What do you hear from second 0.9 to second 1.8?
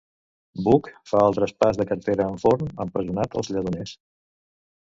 fa el traspàs